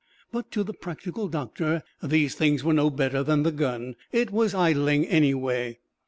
But 0.31 0.49
to 0.53 0.63
the 0.63 0.73
practical 0.73 1.27
Doctor 1.27 1.83
these 2.01 2.33
things 2.33 2.63
were 2.63 2.73
no 2.73 2.89
better 2.89 3.21
than 3.21 3.43
the 3.43 3.51
gun 3.51 3.93
it 4.11 4.31
was 4.31 4.55
idling, 4.55 5.05
anyway. 5.05 5.77